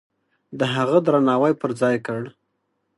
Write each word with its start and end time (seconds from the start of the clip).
د 0.59 0.61
هغه 0.75 0.97
درناوی 1.05 1.53
پرځای 1.61 1.95
کړ. 2.05 2.21